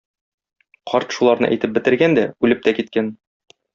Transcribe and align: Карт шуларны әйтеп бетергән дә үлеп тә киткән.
Карт 0.93 1.13
шуларны 1.17 1.49
әйтеп 1.51 1.75
бетергән 1.75 2.17
дә 2.21 2.25
үлеп 2.49 2.65
тә 2.69 2.75
киткән. 2.81 3.13